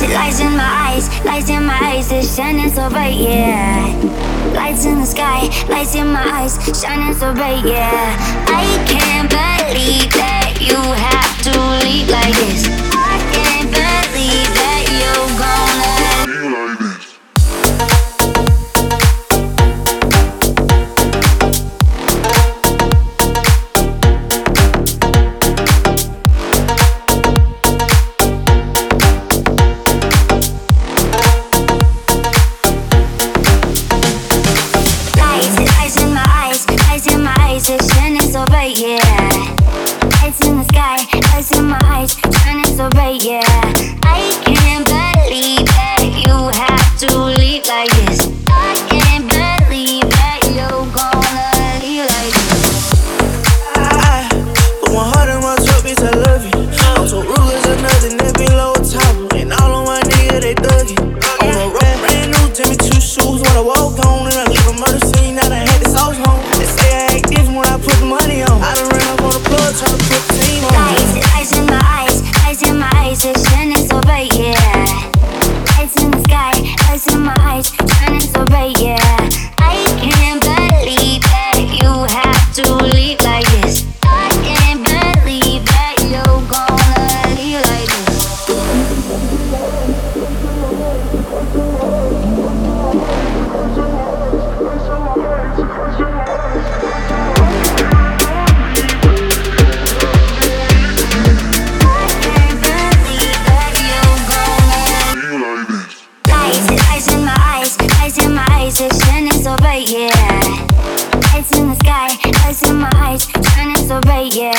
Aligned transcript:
See 0.00 0.14
lights 0.14 0.40
in 0.40 0.56
my 0.56 0.64
eyes, 0.64 1.24
lights 1.26 1.50
in 1.50 1.66
my 1.66 1.78
eyes, 1.78 2.10
it's 2.10 2.34
shining 2.34 2.70
so 2.70 2.88
bright, 2.88 3.16
yeah. 3.16 3.84
Lights 4.54 4.86
in 4.86 4.98
the 4.98 5.04
sky, 5.04 5.42
lights 5.68 5.94
in 5.94 6.10
my 6.10 6.22
eyes, 6.22 6.54
shining 6.80 7.12
so 7.12 7.34
bright, 7.34 7.62
yeah. 7.66 8.16
I 8.48 8.64
can't 8.88 9.28
believe 9.28 10.10
that 10.14 10.56
you 10.58 10.76
have. 10.76 11.19
shining 38.00 38.20
so 38.20 38.44
bright, 38.46 38.78
yeah. 38.78 38.96
Lights 40.22 40.40
in 40.46 40.56
the 40.56 40.64
sky, 40.72 40.96
lights 41.32 41.52
in 41.52 41.66
my 41.66 41.78
eyes, 41.84 42.16
shining 42.42 42.64
so 42.64 42.88
bright, 42.88 43.22
yeah. 43.22 43.59
Shining 108.80 109.32
so 109.32 109.54
bright, 109.58 109.90
yeah. 109.90 110.08
Lights 111.34 111.52
in 111.52 111.68
the 111.68 111.76
sky, 111.80 112.08
lights 112.42 112.62
in 112.62 112.78
my 112.78 112.90
eyes, 112.94 113.28
shining 113.52 113.76
so 113.76 114.00
bright, 114.00 114.34
yeah. 114.34 114.54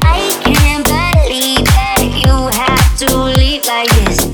I 0.00 0.30
can't 0.42 0.86
believe 0.86 1.66
that 1.66 2.00
you 2.24 2.48
have 2.56 2.96
to 2.96 3.14
leave 3.38 3.66
like 3.66 3.90
this. 3.90 4.27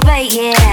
but 0.00 0.32
yeah. 0.32 0.67